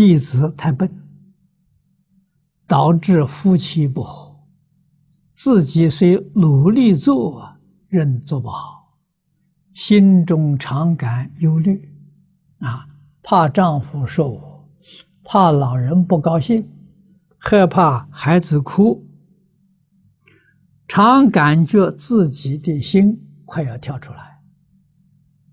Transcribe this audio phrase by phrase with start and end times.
[0.00, 0.90] 弟子太笨，
[2.66, 4.34] 导致夫妻不和，
[5.34, 7.46] 自己虽努力做，
[7.86, 8.96] 仍做不好，
[9.74, 11.86] 心中常感忧虑，
[12.60, 12.86] 啊，
[13.22, 14.66] 怕丈夫受火，
[15.22, 16.66] 怕老人不高兴，
[17.36, 19.06] 害怕孩子哭，
[20.88, 24.40] 常感觉自己的心快要跳出来。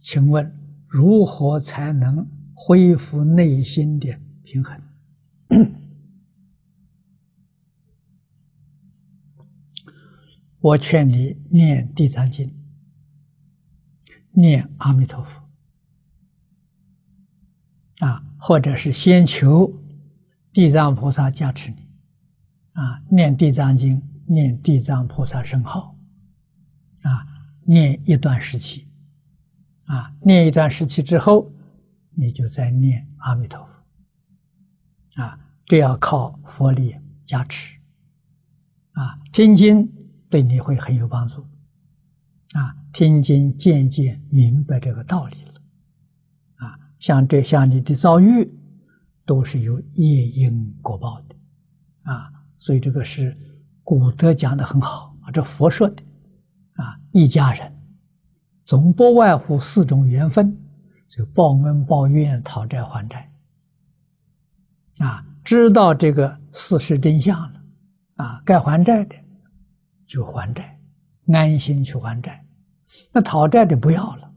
[0.00, 0.54] 请问
[0.86, 4.14] 如何才能恢复内心的
[4.44, 4.80] 平衡？
[10.60, 12.46] 我劝你念《地藏经》，
[14.30, 15.42] 念阿弥陀佛，
[17.98, 19.78] 啊，或者是先求
[20.52, 21.86] 地藏菩萨加持你，
[22.72, 25.94] 啊，念《地藏经》，念地藏菩萨圣号，
[27.02, 27.26] 啊，
[27.66, 28.88] 念一段时期，
[29.84, 31.52] 啊，念一段时期之后，
[32.12, 33.83] 你就再念阿弥陀佛，
[35.16, 36.94] 啊，这要靠佛力
[37.26, 37.78] 加持，
[38.92, 39.90] 啊，听经。
[40.30, 41.42] 对你会很有帮助，
[42.54, 45.52] 啊，听经渐渐明白这个道理了，
[46.56, 48.52] 啊，像这像你的遭遇，
[49.24, 51.36] 都是有业因果报的，
[52.02, 53.36] 啊，所以这个是
[53.84, 56.02] 古德讲的很好啊，这佛说的，
[56.72, 57.72] 啊，一家人
[58.64, 60.58] 总不外乎四种缘分，
[61.06, 63.30] 就报恩报怨、讨债还债，
[64.98, 67.60] 啊，知道这个事实真相了，
[68.16, 69.16] 啊，该还债的。
[70.06, 70.78] 就还债，
[71.32, 72.44] 安心去还债。
[73.10, 74.34] 那讨债的不要了，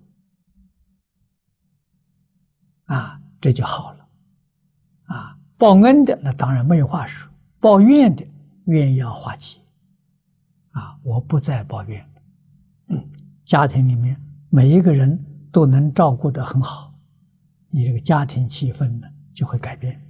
[2.85, 4.07] 啊，这就好了。
[5.07, 8.25] 啊，报恩的那当然没有话说，报怨的
[8.65, 9.59] 怨要化解。
[10.71, 12.09] 啊，我不再抱怨。
[12.87, 13.11] 嗯，
[13.45, 14.19] 家庭里面
[14.49, 16.93] 每一个人都能照顾得很好，
[17.69, 20.01] 你这个家庭气氛呢就会改变。